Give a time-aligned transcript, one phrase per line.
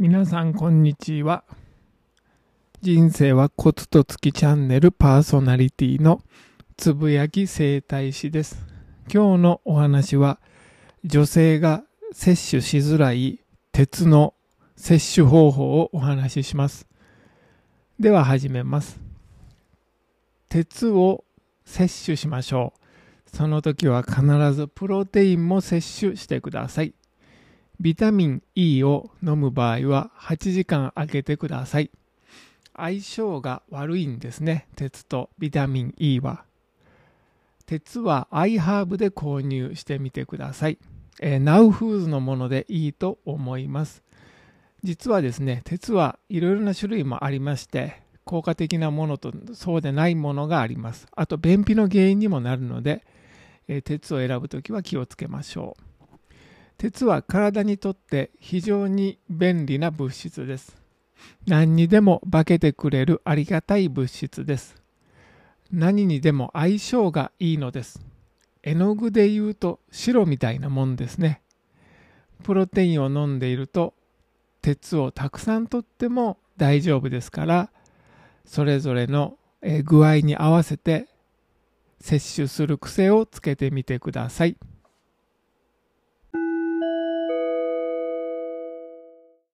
[0.00, 1.42] 皆さんこんにちは。
[2.82, 6.22] 人生はコツとつきチャンネルパーソナリティの
[6.76, 8.64] つぶやき整体師です。
[9.12, 10.38] 今日のお話は
[11.04, 11.82] 女性が
[12.12, 13.40] 摂取しづらい
[13.72, 14.34] 鉄の
[14.76, 16.86] 摂取方法をお話しします。
[17.98, 19.00] では始めます。
[20.48, 21.24] 鉄を
[21.64, 22.72] 摂取しましょ
[23.26, 23.36] う。
[23.36, 24.22] その時は必
[24.52, 26.94] ずプロテインも摂取してください。
[27.80, 31.90] ビタミン E を飲む場合は8時間空けてください。
[32.76, 34.66] 相性が悪いんですね。
[34.74, 36.44] 鉄とビタミン E は。
[37.66, 40.78] 鉄はアイハーブで購入してみてください。
[41.20, 44.02] えー、ナウフーズのものでいいと思います。
[44.82, 51.06] 実はですね、鉄はいろいろな種類もありまして、効果的なものとそうでないものがあります。
[51.14, 53.04] あと、便秘の原因にもなるので、
[53.68, 55.87] えー、鉄を選ぶときは気をつけましょう。
[56.78, 60.76] 鉄は体にとって非常に便利な物質です。
[61.46, 64.76] 何にでも化けてくれるありがたい物質です。
[65.72, 68.00] 何にでも相性がいいのです。
[68.62, 71.42] 絵の具で言うと白みたいなもんですね。
[72.44, 73.94] プロテインを飲んでいると
[74.62, 77.70] 鉄をたくさんとっても大丈夫ですから
[78.44, 79.36] それぞれの
[79.84, 81.08] 具合に合わせて
[82.00, 84.56] 摂取する癖をつけてみてください。